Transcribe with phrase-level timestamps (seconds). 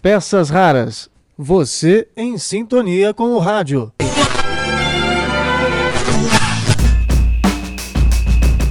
[0.00, 1.10] Peças raras.
[1.36, 3.92] Você em sintonia com o rádio.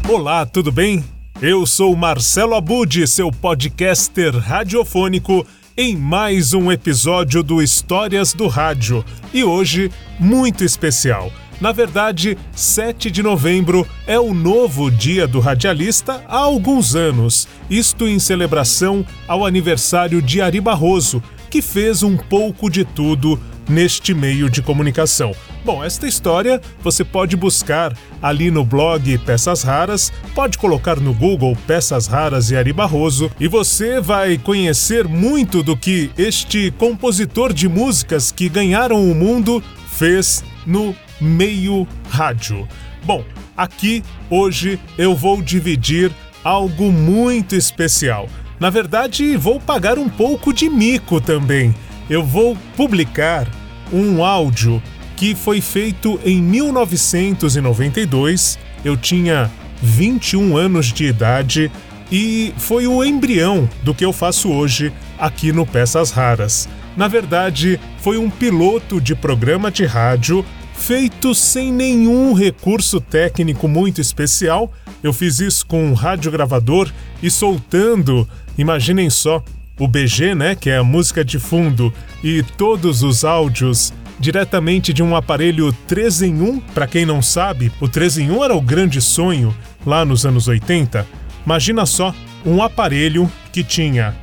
[0.08, 1.04] Olá, tudo bem?
[1.42, 5.46] Eu sou Marcelo Abud, seu podcaster radiofônico,
[5.76, 9.04] em mais um episódio do Histórias do Rádio.
[9.34, 11.30] E hoje, muito especial.
[11.60, 18.08] Na verdade, 7 de novembro é o novo dia do radialista há alguns anos, isto
[18.08, 24.50] em celebração ao aniversário de Ari Barroso, que fez um pouco de tudo neste meio
[24.50, 25.32] de comunicação.
[25.64, 31.58] Bom, esta história você pode buscar ali no blog Peças Raras, pode colocar no Google
[31.66, 37.68] Peças Raras e Ari Barroso e você vai conhecer muito do que este compositor de
[37.68, 42.68] músicas que ganharam o mundo fez no meio rádio.
[43.04, 43.24] Bom,
[43.56, 46.12] aqui hoje eu vou dividir
[46.44, 48.28] algo muito especial.
[48.60, 51.74] Na verdade, vou pagar um pouco de mico também.
[52.10, 53.48] Eu vou publicar
[53.92, 54.80] um áudio
[55.16, 58.58] que foi feito em 1992.
[58.84, 61.72] Eu tinha 21 anos de idade
[62.12, 66.70] e foi o embrião do que eu faço hoje aqui no Peças Raras.
[66.96, 70.46] Na verdade, foi um piloto de programa de rádio
[70.78, 74.72] feito sem nenhum recurso técnico muito especial.
[75.02, 79.44] Eu fiz isso com um radiogravador e soltando, imaginem só,
[79.80, 85.04] o BG, né, que é a música de fundo, e todos os áudios diretamente de
[85.04, 86.60] um aparelho 3 em 1.
[86.60, 90.48] Para quem não sabe, o 3 em 1 era o grande sonho lá nos anos
[90.48, 91.06] 80.
[91.46, 92.14] Imagina só,
[92.46, 94.16] um aparelho que tinha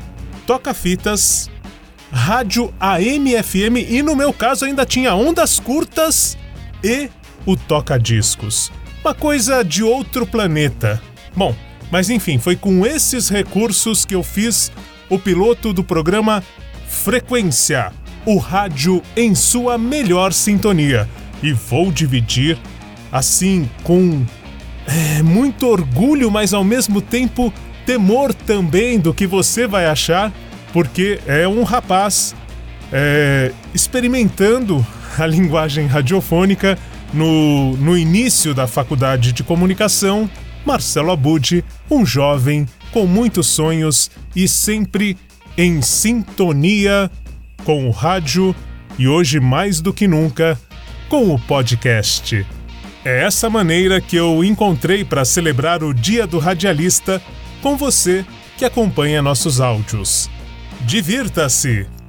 [0.46, 1.50] toca-fitas,
[2.10, 6.36] rádio AM FM e no meu caso ainda tinha ondas curtas
[6.82, 7.08] e
[7.46, 8.72] o toca-discos.
[9.04, 11.02] Uma coisa de outro planeta.
[11.36, 11.54] Bom,
[11.90, 14.70] mas enfim, foi com esses recursos que eu fiz
[15.10, 16.42] o piloto do programa
[16.86, 17.92] Frequência,
[18.24, 21.08] o rádio em sua melhor sintonia.
[21.42, 22.56] E vou dividir,
[23.10, 24.24] assim, com
[24.86, 27.52] é, muito orgulho, mas ao mesmo tempo
[27.84, 30.32] temor também do que você vai achar,
[30.72, 32.34] porque é um rapaz
[32.92, 34.86] é, experimentando
[35.18, 36.78] a linguagem radiofônica
[37.12, 40.28] no, no início da faculdade de comunicação,
[40.64, 45.16] Marcelo Abud, um jovem com muitos sonhos e sempre
[45.56, 47.10] em sintonia
[47.64, 48.54] com o rádio
[48.98, 50.58] e hoje mais do que nunca
[51.08, 52.46] com o podcast.
[53.04, 57.20] É essa maneira que eu encontrei para celebrar o Dia do Radialista
[57.60, 58.24] com você
[58.56, 60.30] que acompanha nossos áudios.
[60.82, 62.01] Divirta-se!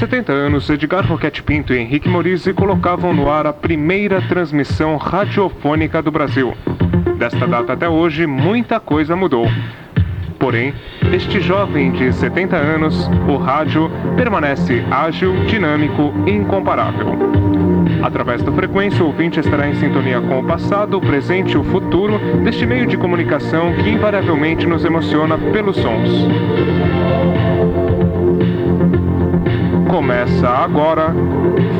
[0.00, 6.00] 70 anos, Edgar Roquete Pinto e Henrique Morizzi colocavam no ar a primeira transmissão radiofônica
[6.00, 6.54] do Brasil.
[7.18, 9.46] Desta data até hoje, muita coisa mudou.
[10.38, 10.72] Porém,
[11.12, 17.18] este jovem de 70 anos, o rádio, permanece ágil, dinâmico e incomparável.
[18.02, 21.64] Através da frequência, o ouvinte estará em sintonia com o passado, o presente e o
[21.64, 26.26] futuro deste meio de comunicação que invariavelmente nos emociona pelos sons.
[30.20, 31.14] Começa agora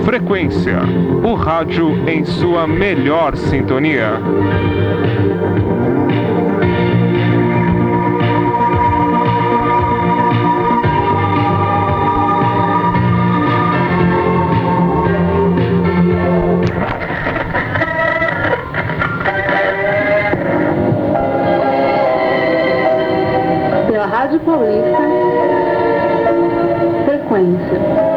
[0.02, 0.78] Frequência,
[1.22, 4.12] o rádio em sua melhor sintonia.
[23.86, 24.98] Pela Rádio Paulista,
[27.04, 28.09] Frequência,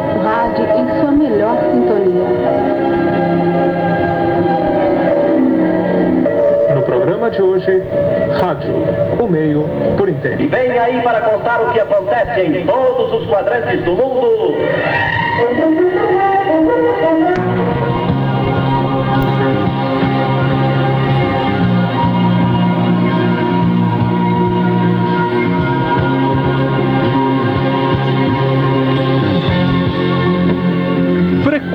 [10.24, 14.54] E vem aí para contar o que acontece em todos os quadrantes do mundo.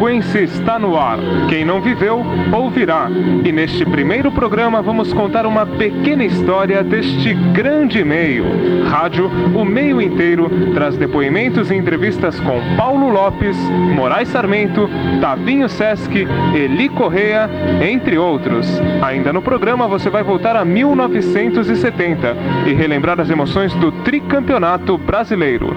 [0.10, 1.20] Frequência está no ar.
[1.50, 3.08] Quem não viveu, ouvirá.
[3.46, 8.44] E neste primeiro programa vamos contar uma pequena história deste grande meio.
[8.90, 13.56] Rádio, o meio inteiro, traz depoimentos e entrevistas com Paulo Lopes,
[13.96, 14.90] Moraes Sarmento,
[15.22, 17.48] Tavinho Sesc, Eli Correa,
[17.88, 18.68] entre outros.
[19.04, 22.36] Ainda no programa você vai voltar a 1970
[22.66, 25.68] e relembrar as emoções do tricampeonato brasileiro.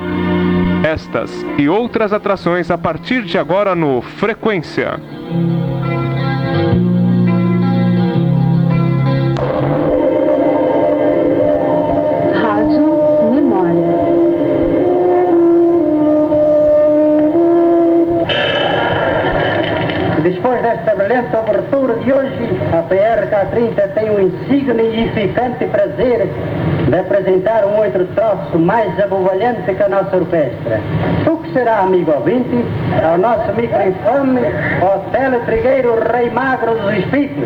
[0.85, 5.01] Estas e outras atrações a partir de agora no Frequência.
[23.43, 26.29] PRK-30 tem o insignificante prazer
[26.89, 30.81] de apresentar um outro troço mais abobalhante que a nossa orquestra.
[31.27, 32.65] O que será, amigo ouvinte,
[33.03, 34.41] ao nosso microinfame,
[34.83, 37.45] Hotel Trigueiro Rei Magro dos Espíritos.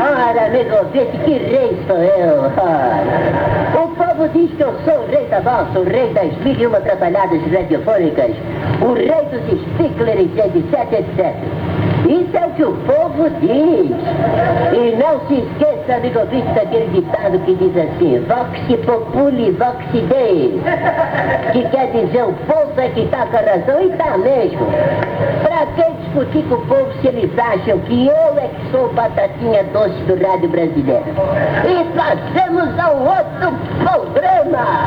[0.00, 3.56] Ora, amigo ouvinte, que rei sou eu, ora.
[3.82, 6.66] O povo diz que eu sou o rei da valsa, o rei das mil e
[6.66, 8.32] uma atrapalhadas radiofônicas,
[8.80, 9.42] o rei dos
[9.74, 11.75] sticklers, etc, etc.
[12.08, 13.90] Isso é o que o povo diz.
[14.72, 20.60] E não se esqueça, amigo ouvinte, daquele ditado que diz assim, vox populi, vox dei.
[21.52, 24.66] Que quer dizer, o povo é que está com a razão e está mesmo.
[25.42, 29.64] Pra que discutir com o povo se eles acham que eu é que sou batatinha
[29.64, 31.04] doce do rádio brasileiro?
[31.64, 33.52] E passamos ao outro
[33.82, 34.86] programa.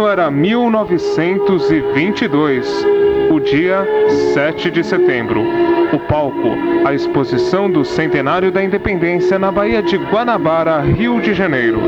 [0.00, 2.86] Ano era 1922,
[3.30, 3.86] o dia
[4.32, 5.44] 7 de setembro.
[5.92, 6.56] O palco,
[6.86, 11.82] a exposição do centenário da independência na Baía de Guanabara, Rio de Janeiro.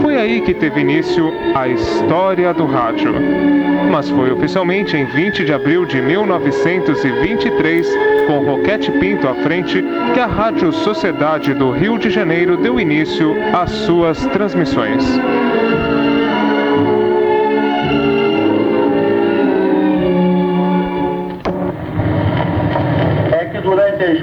[0.00, 3.12] Foi aí que teve início a história do rádio.
[3.90, 7.86] Mas foi oficialmente em 20 de abril de 1923,
[8.26, 9.84] com Roquete Pinto à frente,
[10.14, 15.04] que a Rádio Sociedade do Rio de Janeiro deu início às suas transmissões.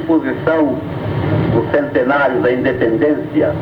[0.10, 0.76] Exposição
[1.54, 3.54] do centenário da independência,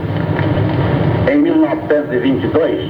[1.30, 2.90] em 1922,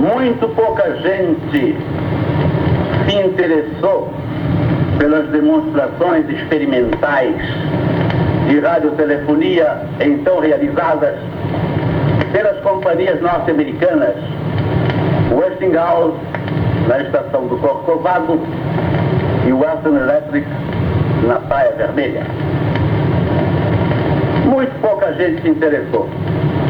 [0.00, 1.76] muito pouca gente
[3.06, 4.12] se interessou
[4.98, 7.36] pelas demonstrações experimentais
[8.48, 11.14] de radiotelefonia então realizadas
[12.32, 14.16] pelas companhias norte-americanas.
[15.30, 16.16] Westinghouse
[16.88, 18.38] na estação do Corcovado
[19.46, 20.46] e Western Electric
[21.26, 22.22] na Praia Vermelha.
[24.44, 26.08] Muito pouca gente se interessou.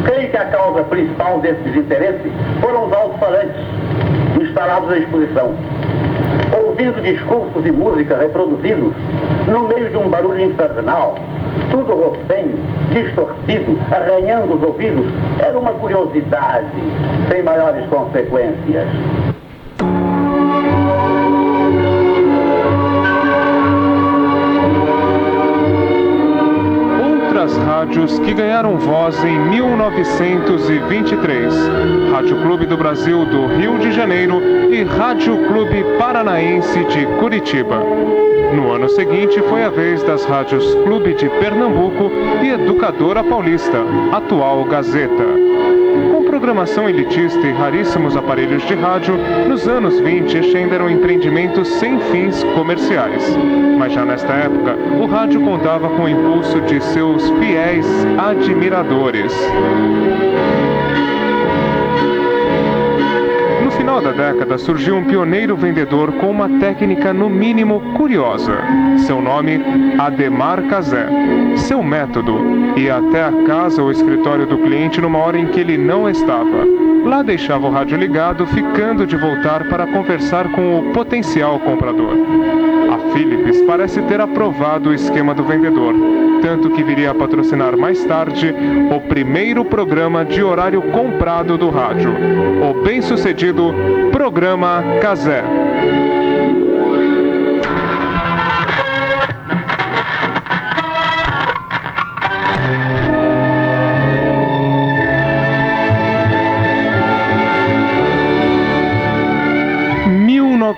[0.05, 3.57] Creio que a causa principal desses interesses foram os alto-falantes
[4.41, 5.55] instalados na exposição.
[6.57, 8.93] Ouvindo discursos e música reproduzidos
[9.49, 11.17] no meio de um barulho infernal,
[11.71, 12.57] tudo rofenho,
[12.93, 15.07] distorcido, arranhando os ouvidos,
[15.41, 16.69] era uma curiosidade
[17.29, 19.34] sem maiores consequências.
[27.85, 31.53] Rádios que ganharam voz em 1923:
[32.11, 34.41] Rádio Clube do Brasil do Rio de Janeiro
[34.73, 37.85] e Rádio Clube Paranaense de Curitiba.
[38.55, 42.11] No ano seguinte foi a vez das rádios Clube de Pernambuco
[42.43, 45.44] e Educadora Paulista, atual Gazeta.
[46.45, 49.17] Programação elitista e raríssimos aparelhos de rádio,
[49.49, 53.25] nos anos 20 este ainda era um empreendimento sem fins comerciais.
[53.79, 57.87] Mas já nesta época, o rádio contava com o impulso de seus fiéis
[58.19, 59.33] admiradores.
[63.85, 68.57] Final da década surgiu um pioneiro vendedor com uma técnica no mínimo curiosa.
[69.07, 69.61] Seu nome,
[69.99, 71.07] Ademar Cazé.
[71.55, 72.33] Seu método,
[72.79, 76.84] ia até a casa ou escritório do cliente numa hora em que ele não estava.
[77.05, 82.17] Lá deixava o rádio ligado, ficando de voltar para conversar com o potencial comprador.
[82.91, 85.95] A Philips parece ter aprovado o esquema do vendedor,
[86.41, 88.55] tanto que viria a patrocinar mais tarde
[88.91, 92.15] o primeiro programa de horário comprado do rádio,
[92.63, 93.75] o bem-sucedido
[94.11, 95.45] Programa Casé.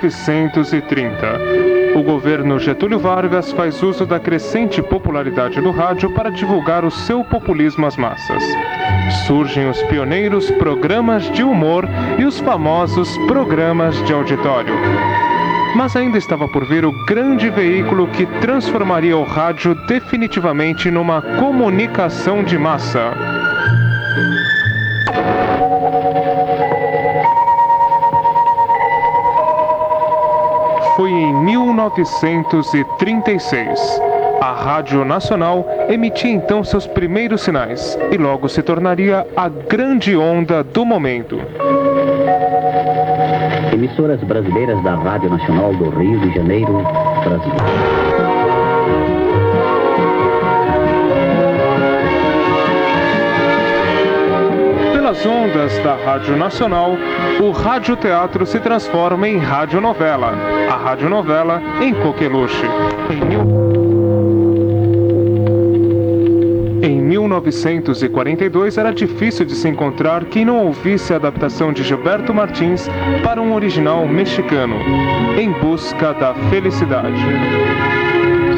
[0.07, 1.97] ...1930.
[1.97, 7.25] O governo Getúlio Vargas faz uso da crescente popularidade do rádio para divulgar o seu
[7.25, 8.43] populismo às massas.
[9.27, 14.75] Surgem os pioneiros programas de humor e os famosos programas de auditório.
[15.75, 22.45] Mas ainda estava por vir o grande veículo que transformaria o rádio definitivamente numa comunicação
[22.45, 23.13] de massa.
[30.97, 34.01] Foi em 1936.
[34.41, 40.65] A Rádio Nacional emitia então seus primeiros sinais e logo se tornaria a grande onda
[40.65, 41.39] do momento.
[43.73, 46.83] Emissoras brasileiras da Rádio Nacional do Rio de Janeiro,
[47.25, 47.53] Brasil.
[55.07, 56.97] Pelas ondas da Rádio Nacional,
[57.41, 60.35] o radioteatro se transforma em radionovela.
[60.69, 62.67] A radionovela em Coqueluche.
[63.09, 63.43] Em mil...
[66.83, 72.91] Em 1942 era difícil de se encontrar quem não ouvisse a adaptação de Gilberto Martins
[73.23, 74.75] para um original mexicano,
[75.39, 77.23] Em Busca da Felicidade.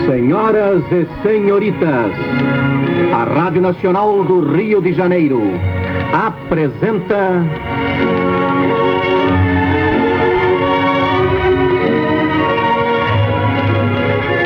[0.07, 2.11] Senhoras e senhoritas,
[3.13, 5.43] a Rádio Nacional do Rio de Janeiro
[6.13, 7.45] apresenta.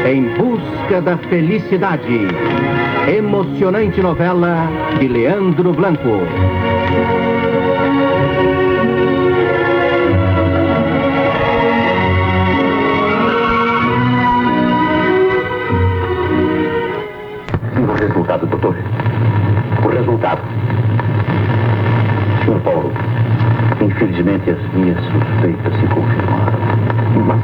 [0.07, 2.29] Em Busca da Felicidade.
[3.09, 6.21] Emocionante novela de Leandro Blanco.
[17.77, 18.77] O resultado, doutor.
[19.85, 20.62] O resultado.
[22.63, 22.93] Paulo,
[23.81, 26.59] infelizmente as minhas suspeitas se confirmaram.
[27.27, 27.43] Mas.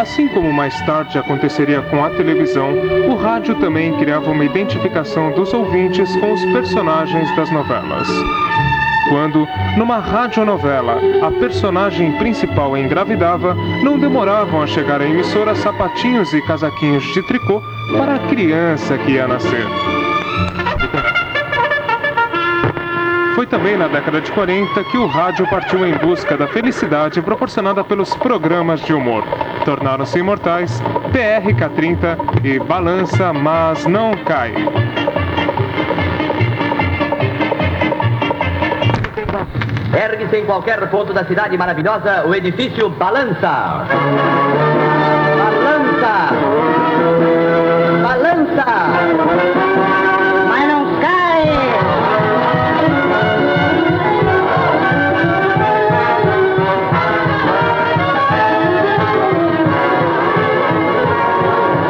[0.00, 2.70] Assim como mais tarde aconteceria com a televisão,
[3.08, 8.08] o rádio também criava uma identificação dos ouvintes com os personagens das novelas.
[9.12, 16.40] Quando, numa radionovela, a personagem principal engravidava, não demoravam a chegar à emissora sapatinhos e
[16.40, 17.62] casaquinhos de tricô
[17.94, 19.66] para a criança que ia nascer.
[23.34, 27.84] Foi também na década de 40 que o rádio partiu em busca da felicidade proporcionada
[27.84, 29.24] pelos programas de humor.
[29.66, 34.54] Tornaram-se imortais PRK-30 e Balança, mas não cai.
[39.94, 43.84] Ergue-se em qualquer ponto da cidade maravilhosa o edifício Balança.
[45.38, 46.30] Balança!
[48.02, 48.64] Balança!
[50.48, 51.42] Mas não cai!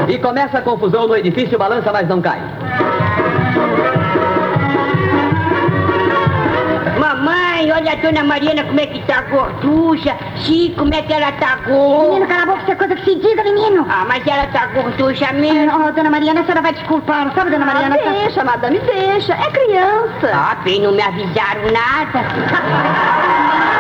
[0.09, 2.62] E começa a confusão no edifício Balança, mas não cai.
[7.63, 10.17] Mamãe, olha a dona Mariana como é que tá gorducha.
[10.39, 12.09] Sim, como é que ela tá gorda.
[12.09, 13.87] Menino, cala a boca, isso é coisa que se diga, menino.
[13.89, 15.73] Ah, mas ela tá gorducha mesmo.
[15.73, 17.97] Oh, dona Mariana, a senhora vai desculpar, não sabe, dona Mariana?
[17.97, 19.35] Ah, deixa, madame, deixa.
[19.35, 20.31] É criança.
[20.33, 23.63] Ah, bem, não me avisaram nada.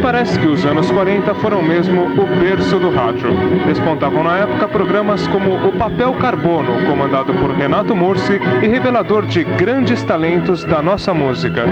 [0.00, 3.30] parece que os anos 40 foram mesmo o berço do rádio.
[3.66, 9.44] Despontavam na época programas como O Papel Carbono, comandado por Renato Mursi e revelador de
[9.44, 11.64] grandes talentos da nossa música.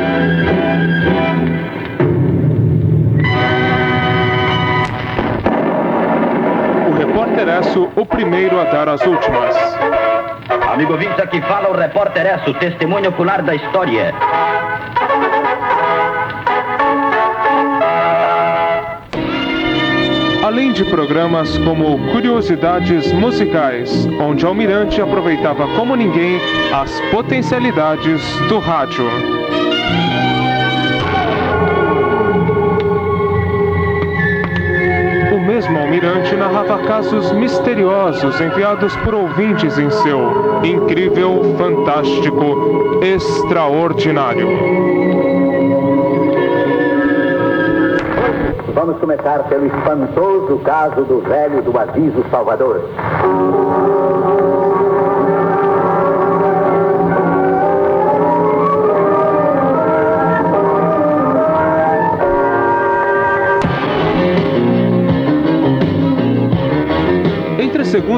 [6.88, 9.56] O repórter Esso, o primeiro a dar as últimas.
[10.73, 14.14] Amigo ouvinte, aqui fala o repórter Esso, testemunho ocular da história.
[20.68, 26.38] Além de programas como Curiosidades Musicais, onde Almirante aproveitava como ninguém
[26.70, 29.06] as potencialidades do rádio.
[35.34, 45.38] O mesmo Almirante narrava casos misteriosos enviados por ouvintes em seu incrível, fantástico, extraordinário.
[48.78, 52.88] Vamos começar pelo espantoso caso do velho do aviso Salvador.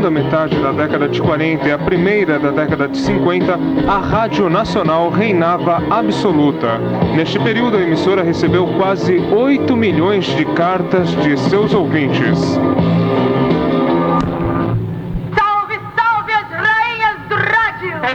[0.00, 4.48] Segunda metade da década de 40 e a primeira da década de 50, a Rádio
[4.48, 6.78] Nacional reinava absoluta.
[7.14, 12.58] Neste período, a emissora recebeu quase 8 milhões de cartas de seus ouvintes.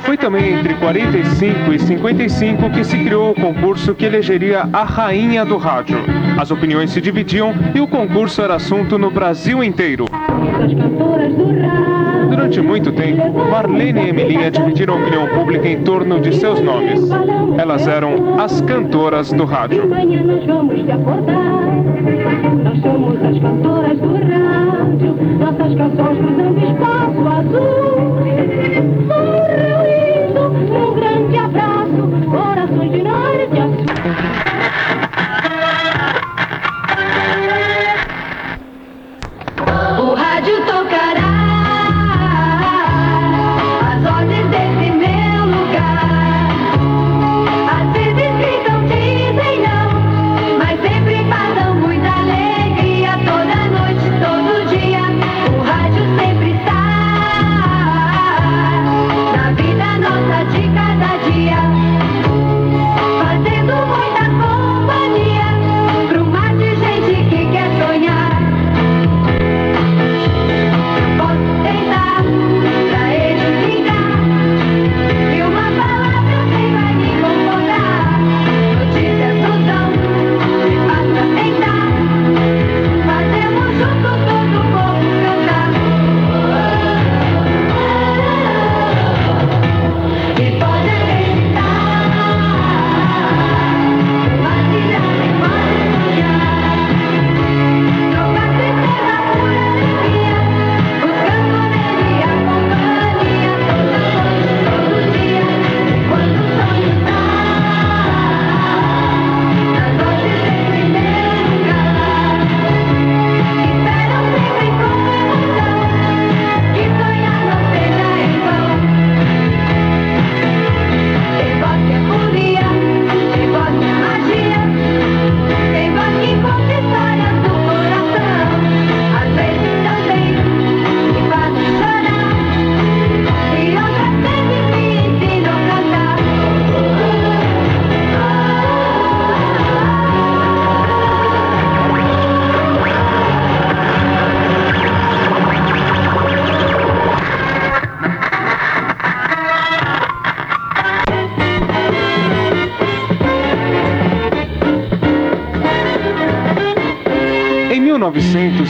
[0.01, 5.45] Foi também entre 45 e 55 que se criou o concurso que elegeria a rainha
[5.45, 5.97] do rádio.
[6.37, 10.05] As opiniões se dividiam e o concurso era assunto no Brasil inteiro.
[12.29, 17.01] Durante muito tempo, Marlene e Emilinha dividiram a opinião pública em torno de seus nomes.
[17.57, 19.87] Elas eram as cantoras do rádio.
[19.87, 20.05] Nós
[22.81, 25.15] somos as cantoras do rádio.
[25.39, 28.44] Nossas canções cruzando espaço azul.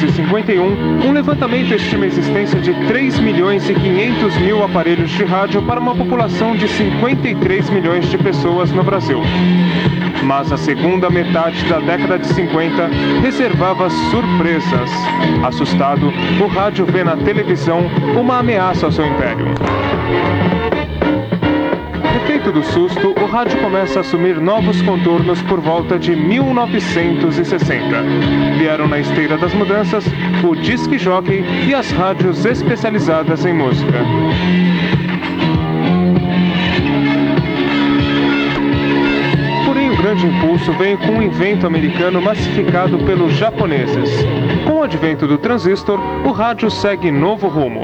[0.06, 5.62] 1951, um levantamento estima a existência de 3 milhões e 500 mil aparelhos de rádio
[5.64, 9.20] para uma população de 53 milhões de pessoas no Brasil.
[10.24, 12.90] Mas a segunda metade da década de 50
[13.22, 14.92] reservava surpresas.
[15.44, 17.82] Assustado, o rádio vê na televisão
[18.20, 19.46] uma ameaça ao seu império.
[22.46, 28.04] Efeito do susto, o rádio começa a assumir novos contornos por volta de 1960.
[28.60, 30.06] Vieram na esteira das mudanças
[30.48, 33.98] o disc jockey e as rádios especializadas em música.
[39.66, 44.24] Porém, o grande impulso veio com um invento americano massificado pelos japoneses.
[44.68, 47.82] Com o advento do transistor, o rádio segue novo rumo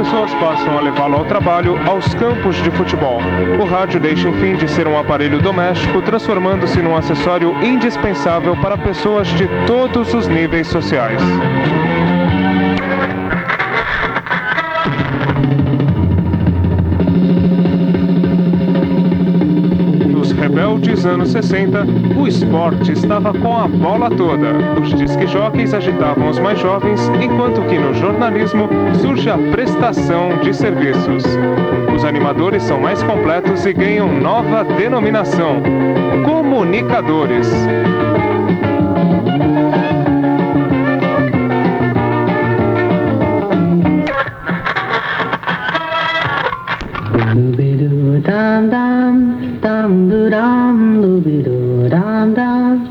[0.00, 3.20] pessoas passam a levá-lo ao trabalho, aos campos de futebol.
[3.60, 9.28] O rádio deixa, enfim, de ser um aparelho doméstico, transformando-se num acessório indispensável para pessoas
[9.28, 11.20] de todos os níveis sociais.
[20.80, 21.84] Rebeldes anos 60,
[22.18, 24.48] o esporte estava com a bola toda.
[24.80, 28.66] Os disque-jockeys agitavam os mais jovens, enquanto que no jornalismo
[28.98, 31.22] surge a prestação de serviços.
[31.94, 35.62] Os animadores são mais completos e ganham nova denominação:
[36.24, 37.46] comunicadores.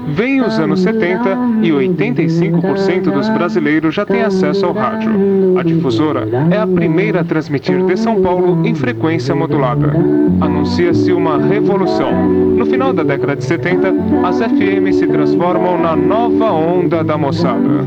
[0.08, 5.12] Vem os anos 70 e 85% dos brasileiros já têm acesso ao rádio.
[5.58, 9.94] A difusora é a primeira a transmitir de São Paulo em frequência modulada.
[10.42, 12.12] Anuncia-se uma revolução.
[12.12, 17.86] No final da década de 70, as FM se transformam na nova onda da moçada.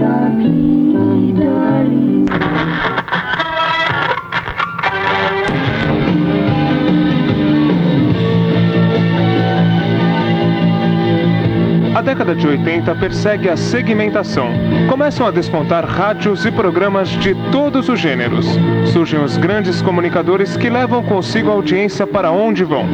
[12.02, 14.48] A década de 80 persegue a segmentação.
[14.88, 18.44] Começam a despontar rádios e programas de todos os gêneros.
[18.86, 22.84] Surgem os grandes comunicadores que levam consigo a audiência para onde vão.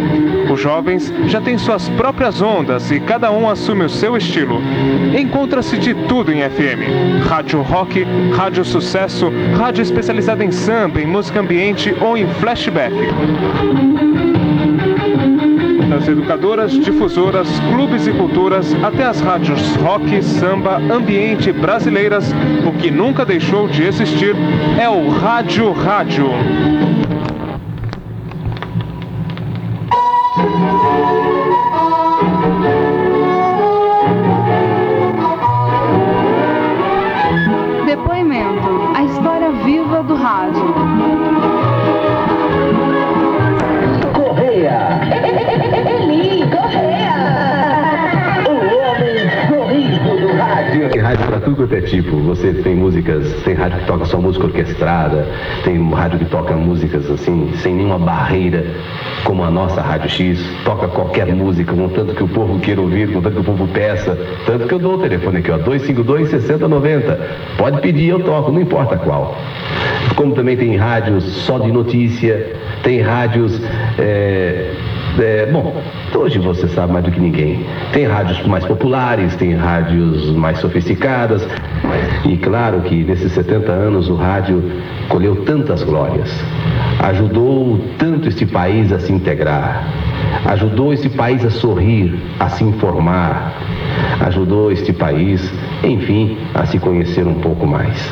[0.53, 4.61] Os jovens já têm suas próprias ondas e cada um assume o seu estilo.
[5.19, 11.41] Encontra-se de tudo em FM: rádio rock, rádio sucesso, rádio especializada em samba, em música
[11.41, 12.93] ambiente ou em flashback
[16.07, 22.33] educadoras, difusoras, clubes e culturas, até as rádios rock, samba, ambiente brasileiras,
[22.67, 24.37] o que nunca deixou de existir
[24.79, 26.98] é o Rádio Rádio.
[51.59, 52.17] Quanto é tipo.
[52.19, 55.27] Você tem músicas, tem rádio que toca só música orquestrada,
[55.65, 58.65] tem rádio que toca músicas assim, sem nenhuma barreira,
[59.25, 63.35] como a nossa Rádio X, toca qualquer música, contanto que o povo queira ouvir, contanto
[63.35, 64.17] que o povo peça.
[64.47, 67.19] Tanto que eu dou o telefone aqui, ó, 252 6090.
[67.59, 69.37] Pode pedir, eu toco, não importa qual.
[70.15, 73.61] Como também tem rádios só de notícia, tem rádios.
[73.99, 74.71] é,
[75.19, 75.83] é, bom,
[76.15, 77.65] hoje você sabe mais do que ninguém.
[77.93, 81.47] Tem rádios mais populares, tem rádios mais sofisticadas.
[82.25, 84.63] E claro que nesses 70 anos o rádio
[85.09, 86.31] colheu tantas glórias.
[87.01, 89.89] Ajudou tanto este país a se integrar.
[90.47, 93.55] Ajudou este país a sorrir, a se informar.
[94.21, 98.11] Ajudou este país, enfim, a se conhecer um pouco mais.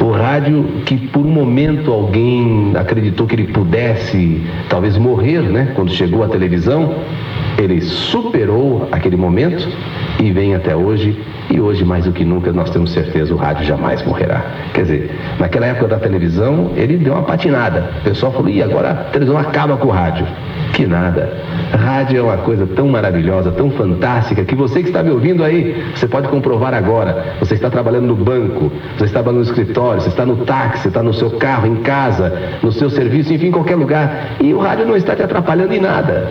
[0.00, 5.72] O rádio que por um momento alguém acreditou que ele pudesse talvez morrer, né?
[5.74, 6.94] Quando chegou a televisão,
[7.58, 9.68] ele superou aquele momento
[10.18, 11.18] e vem até hoje.
[11.50, 14.44] E hoje, mais do que nunca, nós temos certeza o rádio jamais morrerá.
[14.72, 17.90] Quer dizer, naquela época da televisão, ele deu uma patinada.
[18.00, 20.24] O pessoal falou, e agora a televisão acaba com o rádio.
[20.72, 21.32] Que nada.
[21.72, 25.84] Rádio é uma coisa tão maravilhosa, tão fantástica, que você que está me ouvindo aí,
[25.92, 27.34] você pode comprovar agora.
[27.40, 31.02] Você está trabalhando no banco, você está trabalhando no escritório, você está no táxi, está
[31.02, 34.36] no seu carro, em casa, no seu serviço, enfim, em qualquer lugar.
[34.40, 36.30] E o rádio não está te atrapalhando em nada.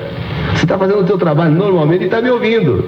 [0.53, 2.85] Você está fazendo o seu trabalho normalmente e está me ouvindo.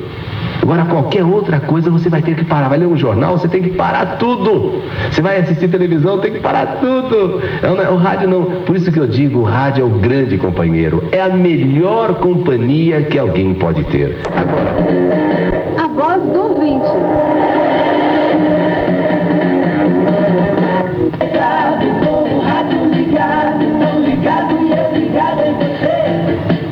[0.61, 2.69] Agora, qualquer outra coisa você vai ter que parar.
[2.69, 4.81] Vai ler um jornal, você tem que parar tudo.
[5.09, 7.41] Você vai assistir televisão, tem que parar tudo.
[7.91, 8.43] O rádio não.
[8.61, 11.03] Por isso que eu digo, o rádio é o grande companheiro.
[11.11, 14.17] É a melhor companhia que alguém pode ter.
[15.77, 17.90] A voz do ouvinte.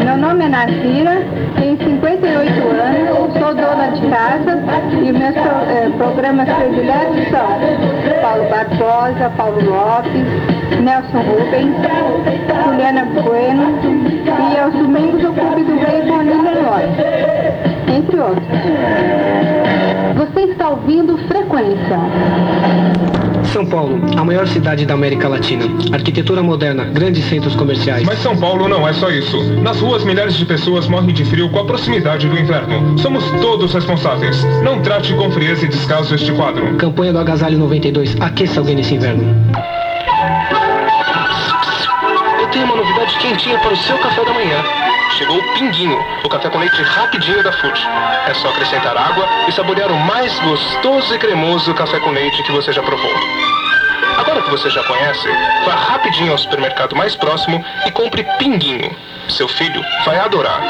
[0.05, 1.21] Meu nome é Nasira,
[1.55, 4.57] tenho 58 anos, sou dona de casa
[4.93, 10.25] e meus eh, programas prediletos são Paulo Barbosa, Paulo Lopes,
[10.81, 11.75] Nelson Rubens,
[12.65, 13.79] Juliana Bueno
[14.53, 17.68] e aos domingos o Clube do Rei com Nina Lopes,
[17.99, 18.47] entre outros.
[20.15, 21.99] Você está ouvindo Frequência.
[23.45, 25.65] São Paulo, a maior cidade da América Latina.
[25.91, 28.03] Arquitetura moderna, grandes centros comerciais.
[28.03, 29.41] Mas São Paulo não é só isso.
[29.61, 32.97] Nas ruas, milhares de pessoas morrem de frio com a proximidade do inverno.
[32.99, 34.43] Somos todos responsáveis.
[34.63, 36.75] Não trate com frieza e descaso este quadro.
[36.75, 38.15] Campanha do Agasalho 92.
[38.19, 39.23] Aqueça alguém nesse inverno.
[42.39, 44.63] Eu tenho uma novidade quentinha para o seu café da manhã.
[45.17, 47.87] Chegou o Pinguinho, o café com leite rapidinho da FUT.
[48.27, 52.51] É só acrescentar água e saborear o mais gostoso e cremoso café com leite que
[52.51, 53.11] você já provou.
[54.17, 55.27] Agora que você já conhece,
[55.65, 58.95] vá rapidinho ao supermercado mais próximo e compre Pinguinho.
[59.29, 60.61] Seu filho vai adorar.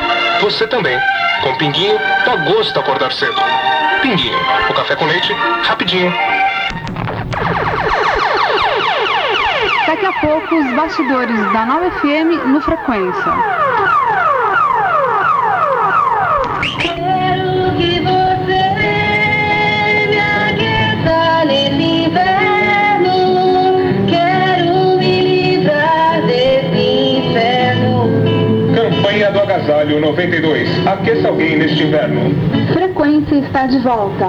[0.41, 0.99] Você também.
[1.41, 3.41] Com Pinguinho, dá gosto acordar cedo.
[4.02, 6.13] Pinguinho, o café com leite rapidinho.
[9.88, 13.68] Daqui a pouco, os bastidores da Nova FM no Frequência.
[29.69, 30.88] Agasalho 92.
[30.88, 32.34] Aqueça alguém neste inverno.
[32.73, 34.25] Frequência está de volta.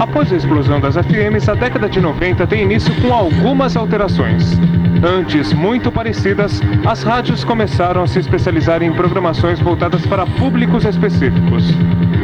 [0.00, 4.58] Após a explosão das FMs, a década de 90 tem início com algumas alterações.
[5.04, 11.74] Antes muito parecidas, as rádios começaram a se especializar em programações voltadas para públicos específicos.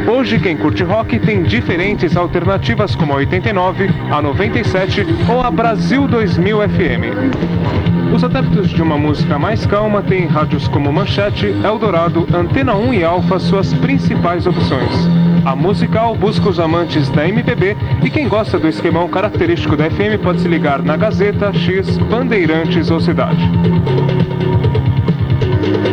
[0.09, 6.07] Hoje, quem curte rock tem diferentes alternativas como a 89, a 97 ou a Brasil
[6.07, 8.11] 2000 FM.
[8.11, 13.03] Os adeptos de uma música mais calma têm rádios como Manchete, Eldorado, Antena 1 e
[13.03, 15.07] Alfa suas principais opções.
[15.45, 20.19] A musical busca os amantes da MPB e quem gosta do esquemão característico da FM
[20.23, 23.47] pode se ligar na Gazeta, X, Bandeirantes ou Cidade.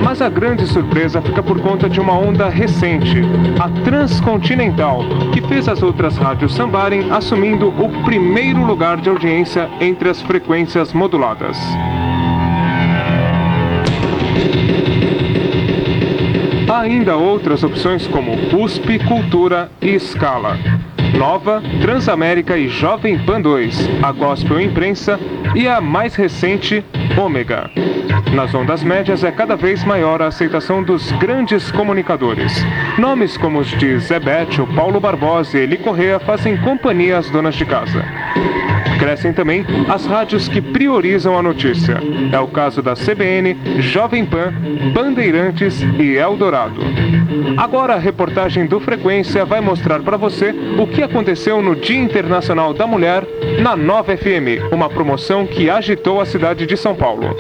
[0.03, 3.23] Mas a grande surpresa fica por conta de uma onda recente,
[3.59, 10.09] a Transcontinental, que fez as outras rádios sambarem, assumindo o primeiro lugar de audiência entre
[10.09, 11.59] as frequências moduladas.
[16.69, 20.59] Há ainda outras opções como USP, Cultura e Scala.
[21.17, 25.19] Nova, Transamérica e Jovem Pan 2, a Gospel Imprensa
[25.55, 26.85] e a mais recente,
[27.17, 27.71] Ômega.
[28.33, 32.53] Nas ondas médias é cada vez maior a aceitação dos grandes comunicadores.
[32.99, 37.65] Nomes como os de Bétio, Paulo Barbosa e Eli Correa fazem companhia às donas de
[37.65, 38.05] casa.
[38.99, 42.01] Crescem também as rádios que priorizam a notícia.
[42.33, 44.53] É o caso da CBN, Jovem Pan,
[44.95, 46.81] Bandeirantes e Eldorado.
[47.57, 52.73] Agora a reportagem do Frequência vai mostrar para você o que aconteceu no Dia Internacional
[52.73, 53.25] da Mulher
[53.61, 57.35] na Nova FM, uma promoção que agitou a cidade de São Paulo.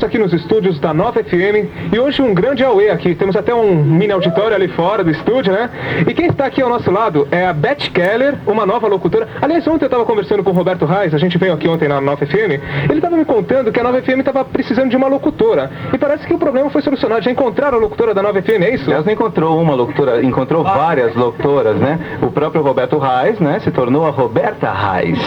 [0.00, 3.14] Estamos aqui nos estúdios da Nova FM e hoje um grande auê aqui.
[3.14, 5.68] Temos até um mini auditório ali fora do estúdio, né?
[6.08, 9.28] E quem está aqui ao nosso lado é a Beth Keller, uma nova locutora.
[9.42, 12.00] Aliás, ontem eu estava conversando com o Roberto Reis, a gente veio aqui ontem na
[12.00, 12.62] Nova FM.
[12.88, 15.70] Ele estava me contando que a Nova FM estava precisando de uma locutora.
[15.92, 17.20] E parece que o problema foi solucionado.
[17.20, 18.86] Já encontraram a locutora da Nova FM, é isso?
[18.86, 21.98] Aliás, não encontrou uma locutora, encontrou várias locutoras, né?
[22.22, 23.60] O próprio Roberto Reis, né?
[23.60, 25.18] Se tornou a Roberta Reis.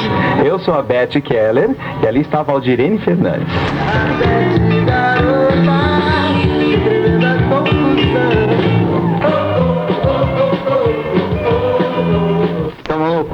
[0.44, 1.70] Eu sou a Beth Keller
[2.02, 3.54] e ali está a Valdirene Fernandes.
[4.86, 6.03] Tá uma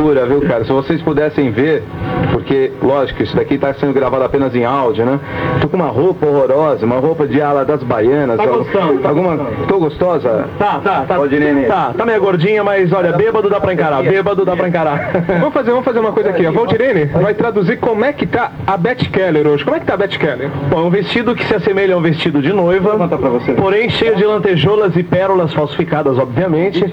[0.10, 0.66] loucura, viu, cara?
[0.66, 1.84] Se vocês pudessem ver,
[2.32, 5.20] porque, lógico, isso daqui tá sendo gravado apenas em áudio, né?
[5.62, 8.38] Tô com uma roupa horrorosa, uma roupa de ala das baianas.
[8.38, 9.38] Tá gostando, tá alguma...
[9.68, 10.48] Tô gostosa?
[10.58, 11.18] Tá, tá, tá.
[11.18, 11.66] Valdirene.
[11.66, 15.12] Tá, tá meio gordinha, mas olha, bêbado dá pra encarar, bêbado dá pra encarar.
[15.40, 16.46] Vamos fazer, vamos fazer uma coisa aqui.
[16.46, 19.64] A Valdirene vai traduzir como é que tá a Beth Keller hoje.
[19.64, 20.50] Como é que tá a Beth Keller?
[20.70, 22.98] Bom, é um vestido que se assemelha a um vestido de noiva,
[23.58, 26.84] porém cheio de lantejoulas e pérolas falsificadas, obviamente.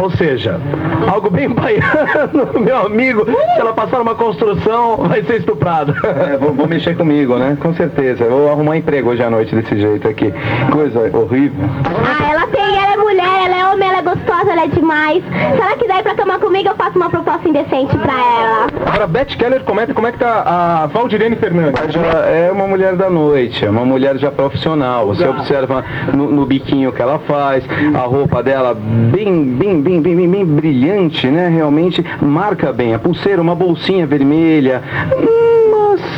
[0.00, 0.60] Ou seja,
[1.06, 3.24] algo bem baiano, meu amigo.
[3.24, 5.94] Se ela passar uma construção, vai ser estuprada.
[6.16, 7.56] É, vou, vou mexer comigo, né?
[7.60, 8.24] Com certeza.
[8.24, 10.32] Eu vou arrumar emprego hoje à noite desse jeito aqui.
[10.72, 11.64] Coisa horrível.
[11.84, 15.22] Ah, ela tem, ela é mulher, ela é homem, ela é gostosa, ela é demais.
[15.24, 18.66] Se ela quiser ir pra cama comigo, eu faço uma proposta indecente pra ela.
[18.86, 21.94] Agora, Beth Keller comenta como é que tá a Valdirene Fernandes.
[21.94, 25.06] Ela é uma mulher da noite, é uma mulher já profissional.
[25.08, 27.64] Você observa no, no biquinho que ela faz,
[27.94, 31.48] a roupa dela bem, bem, bem, bem, bem, bem brilhante, né?
[31.48, 32.04] Realmente
[32.46, 32.94] marca bem.
[32.94, 34.80] A pulseira, uma bolsinha vermelha.
[35.18, 35.55] Hum,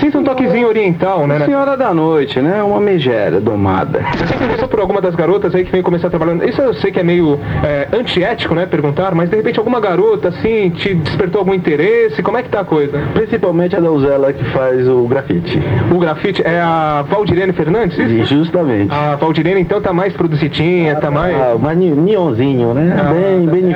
[0.00, 1.38] Sinta um toquezinho oriental, né?
[1.38, 1.46] né?
[1.46, 2.62] Senhora da noite, né?
[2.62, 4.00] Uma megera domada.
[4.16, 6.48] Você se interessou por alguma das garotas aí que vem começar trabalhando?
[6.48, 8.66] Isso eu sei que é meio é, antiético, né?
[8.66, 12.22] Perguntar, mas de repente alguma garota assim te despertou algum interesse?
[12.22, 12.98] Como é que tá a coisa?
[13.14, 15.60] Principalmente a donzela que faz o grafite.
[15.90, 17.98] O grafite é a Valdirene Fernandes?
[17.98, 18.34] isso?
[18.34, 18.92] Justamente.
[18.92, 21.34] A Valdirene então tá mais produzidinha, tá mais.
[21.34, 22.96] Ah, mais neonzinho, né?
[22.98, 23.72] Ah, bem, bem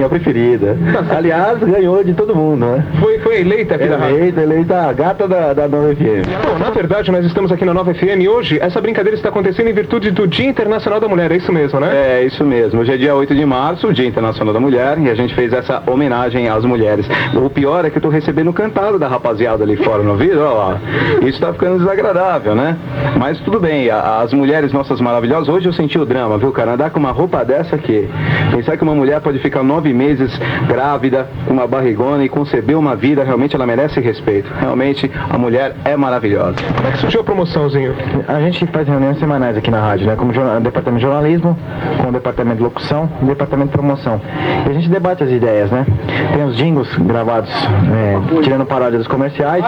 [0.00, 0.76] é a preferida.
[1.16, 2.84] Aliás, ganhou de todo mundo, né?
[3.00, 3.84] Foi, foi eleita aqui.
[3.84, 6.28] Eleita, eleita a gata da, da Nova FM.
[6.44, 9.68] Bom, na verdade, nós estamos aqui na Nova FM e hoje essa brincadeira está acontecendo
[9.68, 11.90] em virtude do Dia Internacional da Mulher, é isso mesmo, né?
[11.92, 12.80] É, isso mesmo.
[12.80, 15.82] Hoje é dia 8 de março, Dia Internacional da Mulher, e a gente fez essa
[15.86, 17.08] homenagem às mulheres.
[17.34, 20.50] O pior é que eu tô recebendo cantado da rapaziada ali fora no vídeo, olha
[20.50, 20.80] lá.
[21.22, 22.76] Isso tá ficando desagradável, né?
[23.18, 26.74] Mas tudo bem, as mulheres nossas maravilhosas, hoje eu senti o drama, viu, cara?
[26.74, 28.08] Andar com uma roupa dessa aqui.
[28.50, 30.30] Pensar que uma mulher pode ficar nove meses
[30.68, 34.50] grávida, com uma barrigona e conceber uma vida, realmente ela merece respeito.
[34.60, 36.56] Realmente, a mulher é maravilhosa.
[36.76, 37.94] Como é que surgiu a promoçãozinho?
[38.26, 40.16] A gente faz reuniões semanais aqui na rádio, né?
[40.16, 41.56] Como jornal- departamento de jornalismo,
[42.02, 44.20] com o departamento de locução e o departamento de promoção.
[44.66, 45.86] E a gente debate as ideias, né?
[46.34, 47.50] Tem os jingles gravados,
[47.94, 49.64] é, tirando paródia dos comerciais.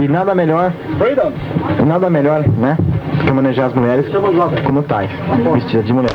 [0.00, 0.72] E nada melhor,
[1.86, 2.76] nada melhor, né?
[3.24, 4.06] Que manejar as mulheres
[4.64, 5.10] como tais,
[5.54, 6.10] vestidas de mulher.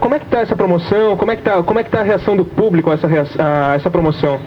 [0.00, 1.16] Como é que tá essa promoção?
[1.16, 3.26] Como é que tá, como é que tá a reação do público a essa, rea-
[3.38, 4.38] a essa promoção?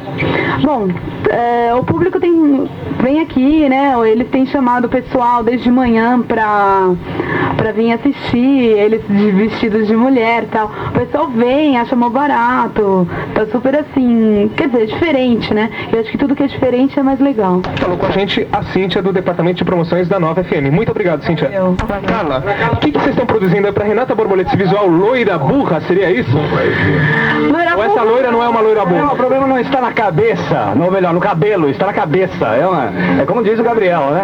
[0.63, 0.87] Bom,
[1.29, 2.67] é, o público tem
[3.01, 3.93] vem aqui, né?
[4.05, 6.89] Eles têm chamado o pessoal desde manhã pra,
[7.57, 8.37] pra vir assistir,
[8.77, 10.71] eles vestidos de mulher e tal.
[10.89, 15.69] O pessoal vem, acha mó barato, tá super assim, quer dizer, diferente, né?
[15.91, 17.61] Eu acho que tudo que é diferente é mais legal.
[17.77, 20.71] Falou com a gente a Cíntia do Departamento de Promoções da Nova FM.
[20.71, 21.49] Muito obrigado, Cíntia.
[21.99, 24.49] Carla, o que, que vocês estão produzindo aí pra Renata Borboleta?
[24.49, 26.31] Esse visual loira burra, seria isso?
[27.75, 29.13] Ou essa loira não é uma loira Não, burra?
[29.13, 32.45] o problema não está na cabeça, ou melhor, no cabelo, está na cabeça.
[32.47, 34.23] É, uma, é como diz o Gabriel, né?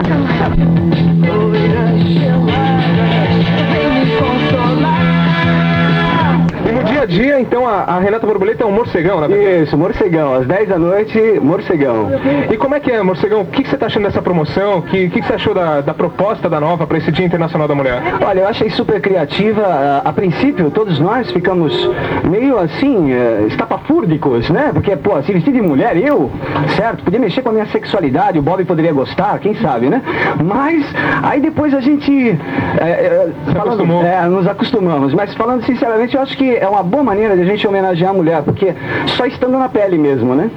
[7.08, 9.62] Dia então, a, a Renata Borboleta é um morcegão, né?
[9.64, 12.10] Isso, morcegão, às 10 da noite, morcegão.
[12.52, 13.42] E como é que é, morcegão?
[13.42, 14.80] O que, que você tá achando dessa promoção?
[14.80, 17.68] O que, que, que você achou da, da proposta da Nova para esse Dia Internacional
[17.68, 18.02] da Mulher?
[18.26, 19.62] Olha, eu achei super criativa.
[19.64, 21.90] A, a princípio, todos nós ficamos
[22.30, 24.72] meio assim, eh, estapafúrdicos, né?
[24.74, 26.30] Porque, pô, se vestir de mulher, eu,
[26.76, 27.04] certo?
[27.04, 30.02] Podia mexer com a minha sexualidade, o Bob poderia gostar, quem sabe, né?
[30.44, 30.86] Mas,
[31.24, 32.12] aí depois a gente.
[32.30, 32.36] eh,
[32.82, 34.04] eh, falando- acostumou.
[34.04, 35.14] É, nos acostumamos.
[35.14, 38.14] Mas falando sinceramente, eu acho que é uma boa maneira de a gente homenagear a
[38.14, 38.74] mulher, porque
[39.08, 40.50] só estando na pele mesmo, né?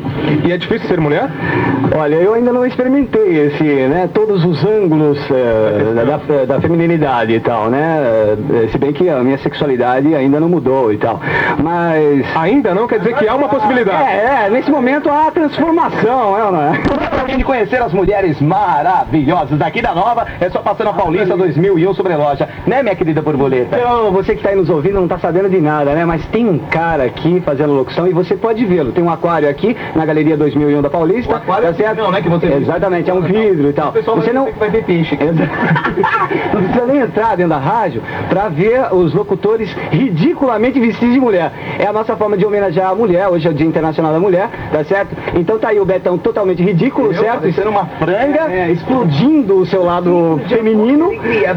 [0.44, 1.28] E é difícil ser mulher?
[1.96, 7.32] Olha, eu ainda não experimentei esse, né, todos os ângulos eh, da, da- da feminilidade
[7.34, 8.36] e tal, né?
[8.64, 11.20] eh, Se bem que a minha sexualidade ainda não mudou e tal.
[11.62, 12.24] Mas.
[12.36, 14.02] Ainda não quer dizer que há uma possibilidade.
[14.02, 17.42] É, é, nesse momento há transformação, é, não é?
[17.44, 22.48] Conhecer as mulheres maravilhosas daqui da Nova, é só passar na Paulista 2001 sobre loja,
[22.66, 23.76] né, minha querida borboleta?
[23.76, 26.04] Então, você que está aí nos ouvindo não está sabendo de nada, né?
[26.04, 28.92] Mas tem um cara aqui fazendo locução e você pode vê-lo.
[28.92, 31.32] Tem um aquário aqui na Galeria 2001 da Paulista.
[31.32, 31.98] O aquário é tá certo?
[31.98, 33.92] não, né, que você- Exatamente, é um vidro e tal.
[33.92, 34.50] Você não...
[34.52, 35.16] vai ver peixe.
[36.52, 41.52] não precisa nem entrar dentro da rádio para ver os locutores ridiculamente vestidos de mulher.
[41.78, 43.28] É a nossa forma de homenagear a mulher.
[43.28, 45.16] Hoje é o Dia Internacional da Mulher, tá certo?
[45.34, 47.40] Então tá aí o Betão totalmente ridículo, certo?
[47.40, 48.50] parecendo uma franga.
[48.50, 51.10] É, explodindo o seu lado feminino.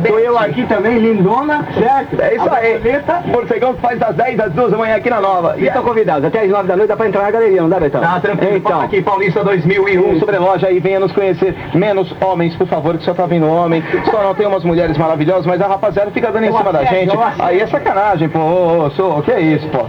[0.08, 2.22] Tô eu aqui também, lindona, certo?
[2.22, 3.32] É isso aí.
[3.32, 5.56] Morcegão faz das 10 às 2 da manhã aqui na Nova.
[5.58, 7.80] E estão convidados, até as 9 da noite dá pra entrar na galeria, não dá,
[7.80, 8.00] Betão?
[8.02, 11.54] Tá tranquilo, Então, passa aqui Paulista 2001 sobre loja e venha nos conhecer.
[11.74, 13.84] Menos homens, por favor, que só tá vindo homem.
[14.10, 17.12] Só não tem umas mulheres maravilhosas, mas a rapaziada fica dando em cima da assédio,
[17.12, 17.42] gente.
[17.42, 18.40] Aí é sacanagem, pô.
[18.40, 19.86] Ô, ô, sou, que é isso, pô.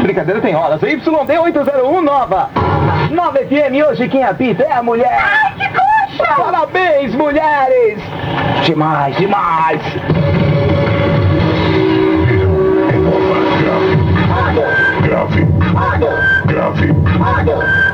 [0.00, 0.80] Brincadeira tem horas.
[0.82, 2.48] YD 801 Nova.
[3.10, 5.18] Nova FM, hoje quem apita é a mulher.
[5.20, 6.34] Ai, que coxa!
[6.34, 7.98] Parabéns, mulheres!
[8.64, 9.82] Demais, demais!
[15.22, 15.46] Grave.
[16.46, 17.91] Grave.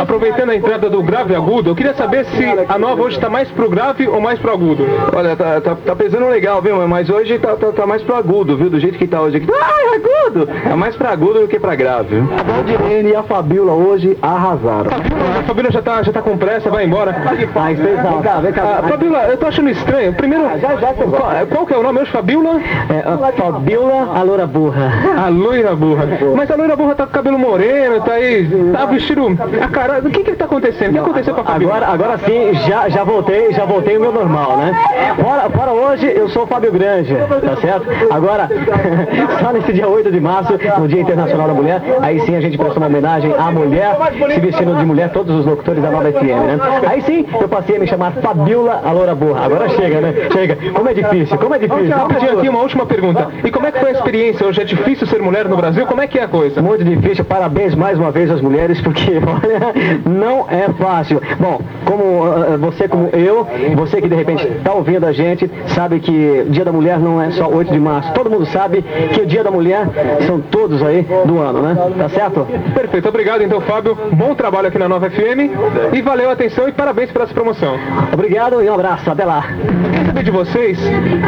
[0.00, 3.28] Aproveitando a entrada do grave e agudo, eu queria saber se a nova hoje está
[3.28, 4.86] mais pro grave ou mais pro agudo.
[5.14, 6.86] Olha, tá, tá, tá pesando legal, viu?
[6.86, 8.70] Mas hoje tá, tá, tá mais pro agudo, viu?
[8.70, 9.48] Do jeito que tá hoje aqui.
[9.50, 10.48] Ai, agudo!
[10.70, 12.16] É mais pra agudo do que pra grave.
[12.38, 14.90] A Valdirene e a Fabiola hoje arrasaram.
[15.38, 17.16] A Fabiola já tá, já tá com pressa, vai embora.
[17.26, 18.80] Ah, isso aí, vem cá, vem cá.
[18.84, 20.12] Ah, Fabiola, eu tô achando estranho.
[20.14, 22.60] Primeiro, já, já, qual, qual que é o nome hoje, Fabiola?
[22.90, 24.92] É, a Fabiola, a loura burra.
[25.24, 26.06] A loira burra.
[26.36, 29.26] Mas a loira burra tá com cabelo moreno, tá aí, tá vestido...
[29.62, 30.90] A cara, o que que tá acontecendo?
[30.90, 31.76] O que aconteceu com a Fabiola?
[31.76, 34.72] Agora, agora sim, já, já voltei, já voltei o meu normal, né?
[35.20, 37.86] Fora, fora hoje, eu sou o Fábio Grande, tá certo?
[38.10, 38.48] Agora,
[39.40, 42.58] só nesse dia 8 de março, no Dia Internacional da Mulher, aí sim a gente
[42.58, 43.96] presta uma homenagem à mulher,
[44.34, 46.58] se vestindo de mulher, todos os locutores da Nova FM, né?
[46.88, 49.44] Aí sim, eu passei a me chamar Fabiola, a loura burra.
[49.44, 50.14] Agora chega, né?
[50.32, 50.56] Chega.
[50.72, 51.96] Como é difícil, como é difícil.
[51.96, 53.28] Rapidinho aqui, uma última pergunta.
[53.44, 54.46] E como é que foi a experiência?
[54.46, 55.86] Hoje é difícil ser mulher no Brasil?
[55.86, 56.60] Como é que é a coisa?
[56.60, 57.24] Muito difícil.
[57.24, 59.12] Parabéns mais uma vez às mulheres, porque,
[60.04, 61.20] não é fácil.
[61.38, 66.00] Bom, como uh, você, como eu, você que de repente está ouvindo a gente, sabe
[66.00, 68.12] que Dia da Mulher não é só 8 de março.
[68.12, 68.82] Todo mundo sabe
[69.12, 69.86] que o Dia da Mulher
[70.26, 71.76] são todos aí do ano, né?
[71.98, 72.46] Tá certo?
[72.74, 73.08] Perfeito.
[73.08, 73.96] Obrigado, então, Fábio.
[74.12, 75.50] Bom trabalho aqui na Nova FM.
[75.92, 77.76] E valeu a atenção e parabéns pela essa promoção.
[78.12, 79.10] Obrigado e um abraço.
[79.10, 79.44] Até lá.
[79.92, 80.78] Quer saber de vocês?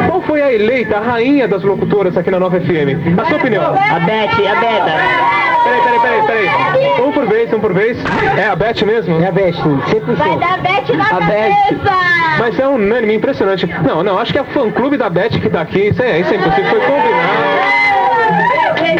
[0.09, 3.19] Qual foi a eleita a rainha das locutoras aqui na Nova FM?
[3.19, 3.65] A sua opinião?
[3.65, 5.49] A Beth, a Beta.
[5.65, 7.03] Peraí, peraí, peraí, peraí.
[7.03, 7.99] Um por vez, um por vez.
[8.37, 9.21] É a Beth mesmo?
[9.23, 10.15] É a Beth, 100%.
[10.17, 11.51] Vai dar Beth na A Beth.
[11.81, 11.97] cabeça!
[12.39, 13.67] Mas é unânime, impressionante.
[13.85, 15.89] Não, não, acho que é o fã-clube da Beth que tá aqui.
[15.89, 16.71] Isso é, isso é impossível.
[16.71, 17.29] Foi combinado.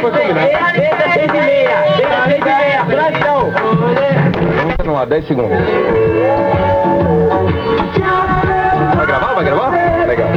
[0.01, 0.49] Foi combinado.
[1.15, 1.85] Seis e meia.
[2.27, 2.85] Seis e meia.
[2.85, 3.51] Gratidão.
[3.53, 5.59] Vamos continuar, 10 segundos.
[8.97, 9.35] Vai gravar?
[9.35, 9.71] Vai gravar?
[10.07, 10.29] Legal.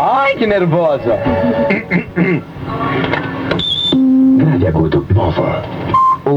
[0.00, 1.18] Ai, que nervosa.
[4.38, 5.62] Grave agudo, nova.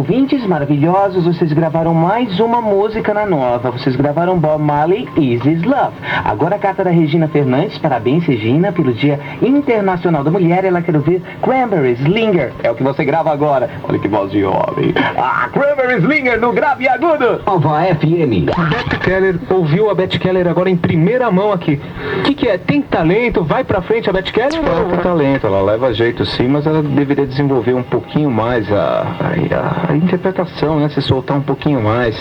[0.04, 3.72] Ouvintes maravilhosos, vocês gravaram mais uma música na nova.
[3.72, 5.96] Vocês gravaram Bob Marley, Easy's Love.
[6.26, 7.78] Agora a carta da Regina Fernandes.
[7.78, 10.66] Parabéns, Regina, pelo Dia Internacional da Mulher.
[10.66, 12.52] Ela quer ouvir Cranberries, Linger.
[12.62, 13.70] É o que você grava agora.
[13.88, 14.94] Olha que voz de homem.
[15.18, 17.42] Ah, Cranberries, Linger no grave agudo.
[17.46, 18.52] Nova FM.
[18.70, 21.80] Beth Keller ouviu a Beth Keller agora em primeira mão aqui.
[22.20, 22.58] O que, que é?
[22.58, 23.42] Tem talento?
[23.42, 24.60] Vai pra frente a Beth Keller?
[24.66, 29.06] Ela tem talento, ela leva jeito sim, mas ela deveria desenvolver um pouquinho mais a,
[29.22, 30.90] a, a interpretação, né?
[30.90, 32.16] Se soltar um pouquinho mais.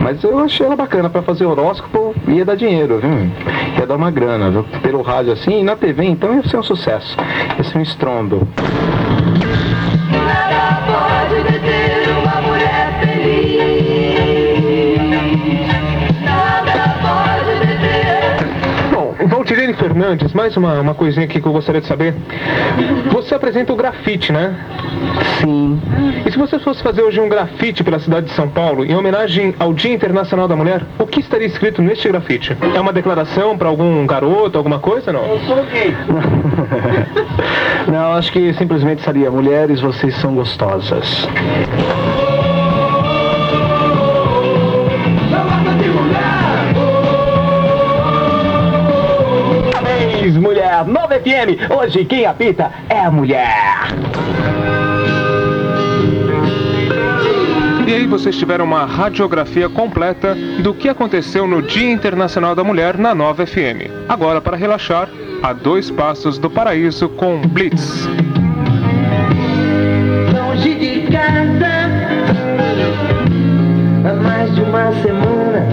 [0.00, 3.30] Mas eu achei ela bacana pra fazer horóscopo, ia dar dinheiro, viu?
[3.78, 4.64] Ia dar uma grana, viu?
[4.82, 7.16] Pelo rádio assim, e na TV então ia ser um sucesso.
[7.56, 8.46] Ia ser um estrondo.
[19.94, 22.16] Fernandes, mais uma, uma coisinha aqui que eu gostaria de saber.
[23.12, 24.52] Você apresenta o grafite, né?
[25.40, 25.80] Sim.
[26.26, 29.54] E se você fosse fazer hoje um grafite pela cidade de São Paulo, em homenagem
[29.56, 32.56] ao Dia Internacional da Mulher, o que estaria escrito neste grafite?
[32.74, 35.22] É uma declaração pra algum garoto, alguma coisa, não?
[37.86, 41.28] Não, acho que simplesmente seria mulheres, vocês são gostosas.
[50.74, 50.86] Parabéns, mulher.
[50.86, 51.70] Nova FM.
[51.70, 53.54] Hoje quem apita é a mulher.
[57.86, 62.96] E aí vocês tiveram uma radiografia completa do que aconteceu no Dia Internacional da Mulher
[62.98, 64.08] na Nova FM.
[64.08, 65.08] Agora, para relaxar,
[65.42, 68.08] a dois passos do paraíso com Blitz.
[70.32, 71.90] Longe de casa
[74.08, 75.66] há mais de uma semana.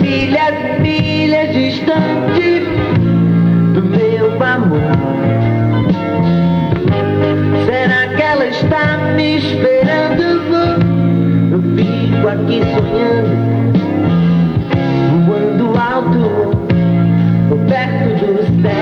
[0.00, 0.59] Milhas
[4.62, 4.80] amor.
[7.66, 10.22] Será que ela está me esperando?
[11.52, 13.34] Eu fico aqui sonhando,
[15.26, 16.20] voando alto,
[17.68, 18.79] perto do céu.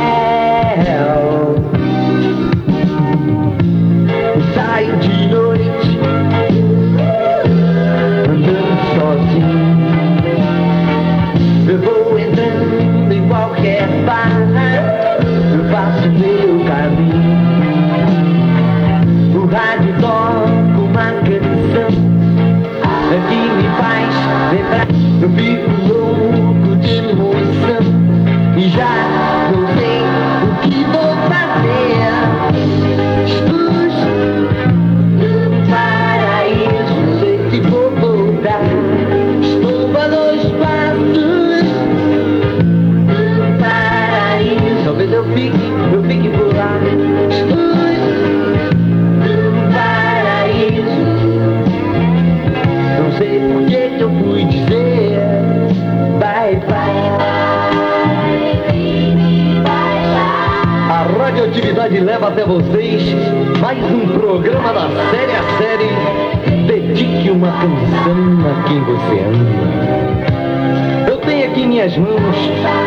[62.18, 63.02] Leva até vocês
[63.60, 71.08] mais um programa da série a série Dedique uma canção a quem você ama.
[71.08, 72.36] Eu tenho aqui em minhas mãos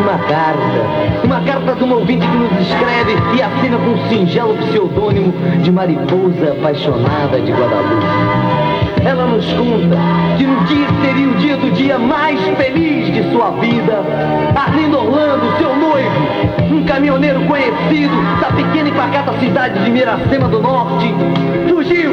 [0.01, 1.23] uma carta.
[1.23, 5.71] Uma carta de um ouvinte que nos escreve e assina com um singelo pseudônimo de
[5.71, 8.60] mariposa apaixonada de Guadalupe.
[9.03, 9.97] Ela nos conta
[10.37, 14.03] que no dia seria o dia do dia mais feliz de sua vida,
[14.55, 20.61] Arlindo Orlando, seu noivo, um caminhoneiro conhecido da pequena e pacata cidade de Miracema do
[20.61, 21.13] Norte,
[21.67, 22.11] fugiu,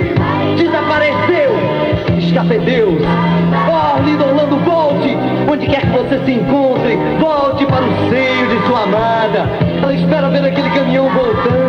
[0.57, 1.53] desapareceu,
[2.19, 3.03] escape Deus.
[3.71, 5.17] Oh, Arlindo Orlando, volte,
[5.51, 9.47] onde quer que você se encontre, volte para o seio de sua amada.
[9.83, 11.68] Ela espera ver aquele caminhão voltando,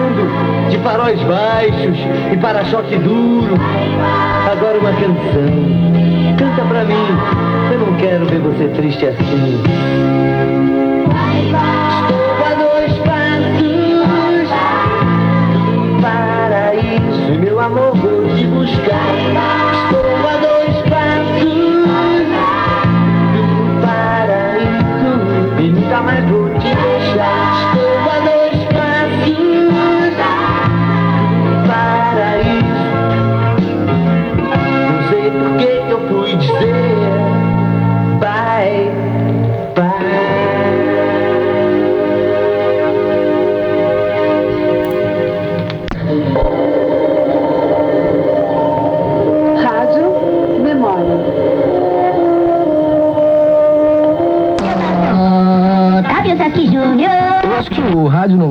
[0.70, 1.98] de faróis baixos
[2.32, 3.56] e para-choque duro.
[4.52, 6.38] Agora uma canção.
[6.38, 6.96] Canta pra mim.
[7.72, 10.09] Eu não quero ver você triste assim.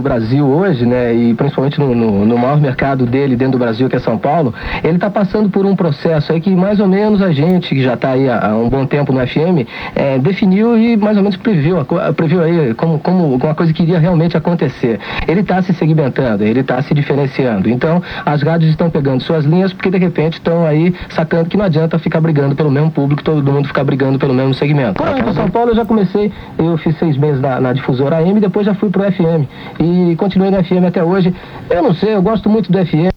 [0.08, 3.96] Brasil hoje, né, e principalmente no, no- no maior mercado dele dentro do Brasil, que
[3.96, 7.30] é São Paulo, ele está passando por um processo aí que mais ou menos a
[7.30, 10.96] gente, que já está aí há, há um bom tempo no FM, eh, definiu e
[10.96, 11.76] mais ou menos previu,
[12.16, 14.98] previu aí como, como uma coisa que iria realmente acontecer.
[15.26, 17.68] Ele está se segmentando, ele está se diferenciando.
[17.68, 21.64] Então, as rádios estão pegando suas linhas porque de repente estão aí sacando que não
[21.66, 25.02] adianta ficar brigando pelo mesmo público, todo mundo ficar brigando pelo mesmo segmento.
[25.02, 28.38] Quando eu São Paulo, eu já comecei, eu fiz seis meses na, na difusora AM
[28.38, 29.44] e depois já fui pro FM.
[29.80, 31.34] E continuei no FM até hoje.
[31.70, 33.10] Eu não sei, eu gosto muito do FM.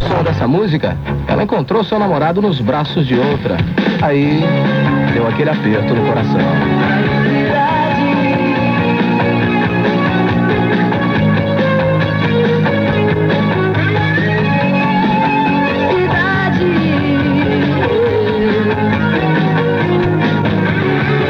[0.00, 3.56] O som dessa música, ela encontrou seu namorado nos braços de outra.
[4.00, 4.40] Aí
[5.12, 6.40] deu aquele aperto no coração.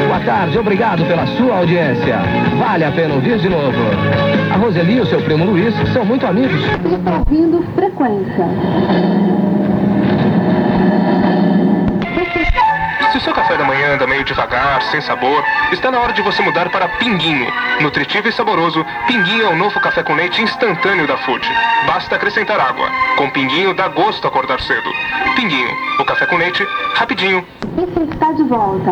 [0.07, 2.19] Boa tarde, obrigado pela sua audiência.
[2.57, 4.48] Vale a pena ouvir de novo.
[4.59, 6.61] Roseli e o seu primo Luiz são muito amigos.
[6.61, 8.45] Está ouvindo frequência.
[13.11, 16.21] Se o seu café da manhã anda meio devagar, sem sabor, está na hora de
[16.21, 17.51] você mudar para Pinguinho.
[17.81, 21.47] Nutritivo e saboroso, Pinguinho é o novo café com leite instantâneo da Food.
[21.87, 22.87] Basta acrescentar água.
[23.17, 24.89] Com Pinguinho dá gosto acordar cedo.
[25.35, 27.43] Pinguinho, o café com leite, rapidinho.
[27.75, 28.91] Você está de volta.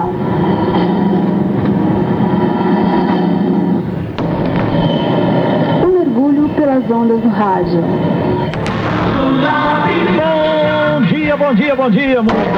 [6.81, 7.81] Pelas ondas do rádio.
[10.99, 12.57] Bom dia, bom dia, bom dia, Música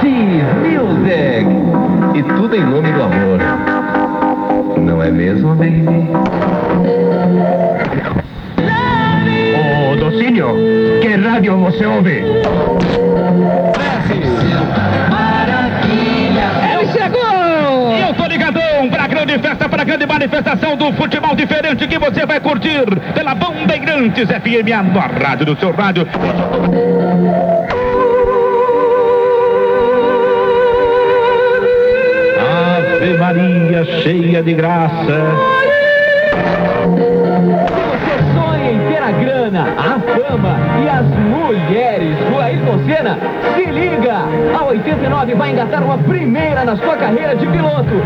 [0.00, 1.48] Sim, music.
[2.14, 3.38] E tudo em nome do amor.
[4.78, 6.08] Não é mesmo, baby?
[9.90, 10.54] Ô, Docínio,
[11.00, 12.22] que rádio você ouve?
[16.72, 17.96] Ele chegou!
[17.96, 22.26] E eu tô ligadão pra grande festa, pra grande manifestação do futebol diferente que você
[22.26, 22.84] vai curtir
[23.14, 26.06] pela Bandeirantes FM, a nova rádio do seu rádio.
[32.38, 35.58] Ave Maria, cheia de graça.
[39.08, 43.18] A grana, a fama e as mulheres do Ayrton Senna?
[43.56, 44.18] Se liga!
[44.58, 48.02] A 89 vai engatar uma primeira na sua carreira de piloto.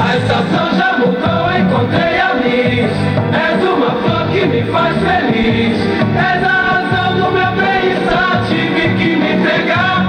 [0.00, 2.92] A estação já mudou, encontrei a Liz.
[3.34, 5.76] És uma flor que me faz feliz.
[6.14, 10.06] És a razão do meu bem-estar, tive que me entregar.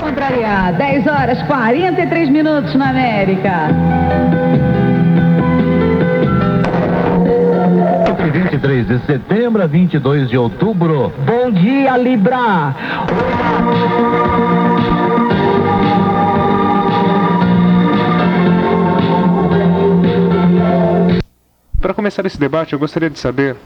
[0.00, 3.68] Contrariar, 10 horas 43 minutos na América.
[8.22, 11.12] Entre 23 de setembro a 22 de outubro.
[11.26, 12.72] Bom dia, Libra!
[21.80, 23.56] Para começar esse debate, eu gostaria de saber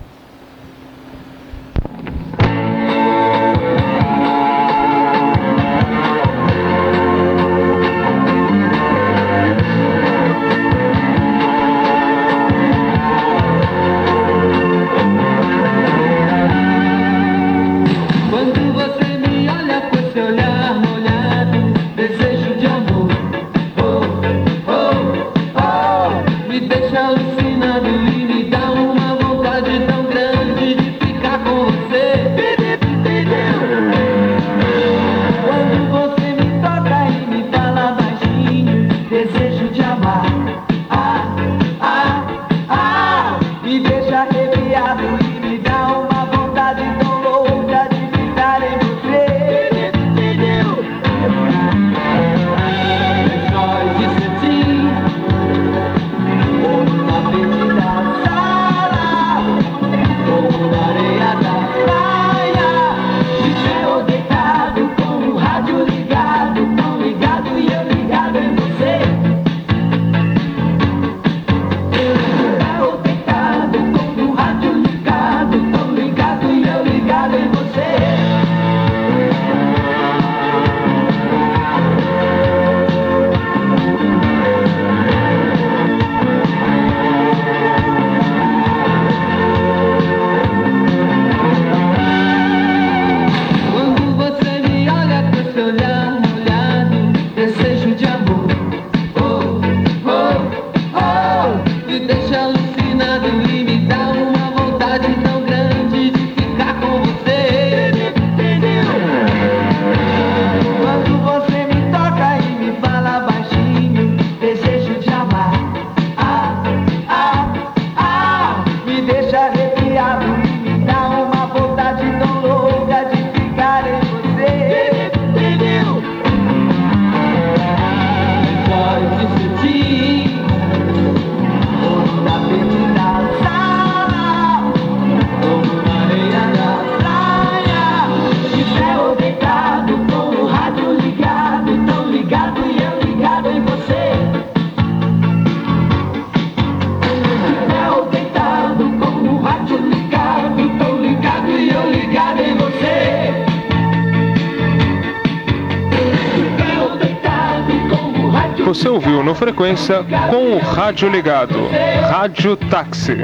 [159.56, 161.66] Frequência com o rádio ligado.
[162.10, 163.16] Rádio Táxi.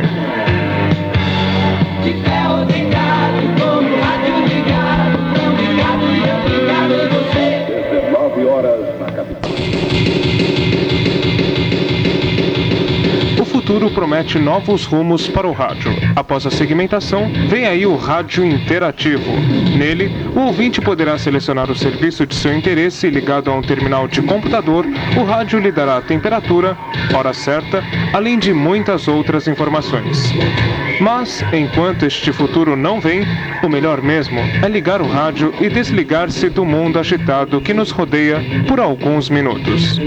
[2.03, 2.43] céu
[13.73, 15.93] futuro promete novos rumos para o rádio.
[16.15, 19.33] Após a segmentação, vem aí o rádio interativo.
[19.75, 24.21] Nele, o ouvinte poderá selecionar o serviço de seu interesse ligado a um terminal de
[24.21, 24.85] computador,
[25.19, 26.77] o rádio lhe dará a temperatura,
[27.15, 30.35] hora certa, além de muitas outras informações.
[31.01, 33.23] Mas, enquanto este futuro não vem,
[33.63, 38.39] o melhor mesmo é ligar o rádio e desligar-se do mundo agitado que nos rodeia
[38.69, 39.99] por alguns minutos.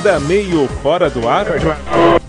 [0.00, 1.44] Você anda meio fora do ar?